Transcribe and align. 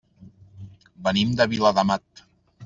Venim 1.09 1.35
de 1.43 1.47
Viladamat. 1.53 2.25